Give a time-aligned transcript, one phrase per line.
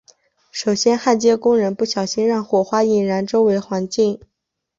[0.49, 4.19] 首先焊接工人不小心让火花引燃周围环境。